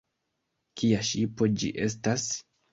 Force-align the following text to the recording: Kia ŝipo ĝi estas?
Kia 0.81 1.03
ŝipo 1.11 1.51
ĝi 1.61 1.71
estas? 1.87 2.29